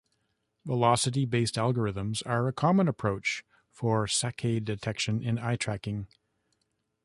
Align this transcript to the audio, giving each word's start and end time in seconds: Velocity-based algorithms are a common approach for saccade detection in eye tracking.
Velocity-based 0.65 1.53
algorithms 1.57 2.23
are 2.25 2.47
a 2.47 2.51
common 2.53 2.87
approach 2.87 3.43
for 3.69 4.07
saccade 4.07 4.65
detection 4.65 5.21
in 5.21 5.37
eye 5.37 5.55
tracking. 5.55 6.07